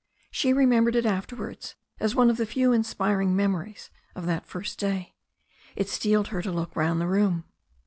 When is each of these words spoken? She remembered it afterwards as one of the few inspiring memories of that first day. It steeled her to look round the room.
She 0.31 0.51
remembered 0.51 0.95
it 0.95 1.05
afterwards 1.05 1.75
as 1.99 2.15
one 2.15 2.31
of 2.31 2.37
the 2.37 2.47
few 2.47 2.73
inspiring 2.73 3.35
memories 3.35 3.91
of 4.15 4.25
that 4.25 4.47
first 4.47 4.79
day. 4.79 5.13
It 5.75 5.89
steeled 5.89 6.29
her 6.29 6.41
to 6.41 6.51
look 6.51 6.75
round 6.75 6.99
the 6.99 7.05
room. 7.05 7.43